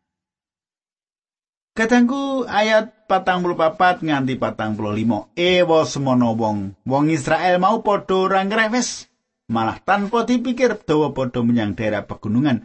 Katangku 1.77 2.49
ayat 2.49 3.05
patang 3.05 3.45
puluh 3.45 3.53
papat 3.53 4.01
nganti 4.01 4.41
patang 4.41 4.81
puluh 4.81 4.97
lima. 4.97 5.29
Ewa 5.37 5.85
semono 5.85 6.33
wong. 6.33 6.73
Wong 6.89 7.13
Israel 7.13 7.61
mau 7.61 7.85
padha 7.85 8.17
ora 8.17 8.41
ngrewes. 8.41 9.13
Malah 9.53 9.85
tanpa 9.85 10.25
dipikir 10.25 10.81
dawa 10.89 11.13
padha 11.13 11.45
menyang 11.45 11.77
daerah 11.77 12.09
pegunungan. 12.09 12.65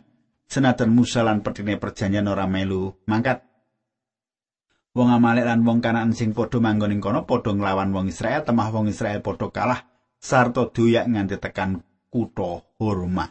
senajan 0.52 0.91
Musa 0.91 1.24
lan 1.24 1.43
pertine 1.43 1.80
perjanjian 1.80 2.28
ora 2.28 2.47
melu 2.47 2.91
mangkat. 3.08 3.43
Wong 4.91 5.08
Amalek 5.08 5.47
lan 5.47 5.63
wong 5.63 5.80
Kanaan 5.80 6.12
sing 6.12 6.36
padha 6.36 6.60
manggon 6.60 6.91
ing 6.91 7.00
kono 7.00 7.24
padha 7.24 7.56
nglawan 7.56 7.95
wong 7.95 8.12
Israel, 8.12 8.43
temah 8.43 8.67
wong 8.71 8.91
Israel 8.91 9.24
padha 9.24 9.47
kalah 9.52 9.88
sarta 10.19 10.67
doyak 10.67 11.08
nganti 11.08 11.36
tekan 11.39 11.80
kutha 12.12 12.63
Horma. 12.80 13.28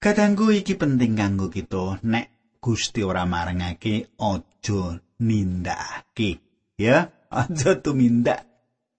Kadangku 0.00 0.52
iki 0.52 0.76
penting 0.80 1.16
kanggo 1.16 1.52
kita 1.52 2.00
nek 2.04 2.31
Gusti 2.62 3.02
ora 3.02 3.26
marengake 3.26 4.14
aja 4.22 5.02
nindakake. 5.18 6.38
Ya, 6.78 7.10
aja 7.26 7.82
tumindak 7.82 8.46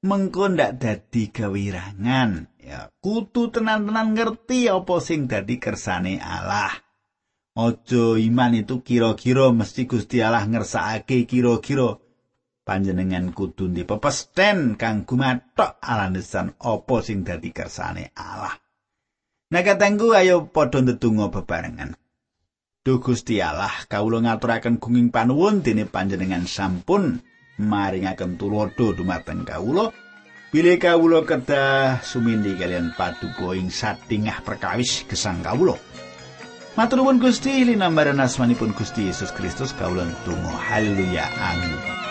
mengko 0.03 0.51
ndak 0.51 0.83
dadi 0.83 1.31
gawirangan. 1.31 2.51
Ya, 2.59 2.91
kutu 2.99 3.55
tenan-tenan 3.55 4.11
ngerti 4.11 4.67
apa 4.67 4.99
sing 4.99 5.31
dadi 5.31 5.63
kersane 5.63 6.19
Allah. 6.19 6.75
Ojo 7.55 8.17
iman 8.17 8.51
itu 8.57 8.83
kira-kira 8.83 9.53
mesti 9.53 9.87
Gusti 9.87 10.19
Allah 10.19 10.43
ngersakake 10.43 11.23
kira-kira 11.29 12.01
panjenengan 12.65 13.29
kudu 13.29 13.69
ndi 13.69 13.85
pepesten 13.85 14.73
kang 14.73 15.05
gumathok 15.05 15.77
alandesan 15.79 16.57
apa 16.59 16.95
sing 16.99 17.21
dadi 17.23 17.53
kersane 17.53 18.11
Allah. 18.17 18.57
Nah 19.53 19.61
katengku 19.61 20.17
ayo 20.17 20.49
padha 20.49 20.81
ndedonga 20.81 21.29
bebarengan. 21.29 21.93
Duh 22.83 22.99
Gusti 22.99 23.39
Allah, 23.39 23.71
kawula 23.87 24.19
ngaturaken 24.19 24.75
gunging 24.75 25.07
panuwun 25.07 25.63
dene 25.63 25.87
panjenengan 25.87 26.43
sampun 26.43 27.15
maringaken 27.55 28.35
tulodo 28.35 28.91
dumateng 28.91 29.47
kawula. 29.47 29.87
Bilih 30.51 30.75
kawula 30.83 31.23
kedah 31.23 32.03
sumindi 32.03 32.59
kalian 32.59 32.91
paduka 32.99 33.55
ing 33.55 33.71
satingah 33.71 34.43
perkawis 34.43 35.07
gesang 35.07 35.39
kawula. 35.39 35.79
Matur 36.75 36.99
nuwun 36.99 37.23
Gusti 37.23 37.63
linambaran 37.63 38.19
asmanipun 38.19 38.75
Gusti 38.75 39.07
Yesus 39.07 39.31
Kristus 39.31 39.71
kawula 39.71 40.03
tunggu 40.27 40.51
haleluya 40.51 41.23
amin. 41.39 42.02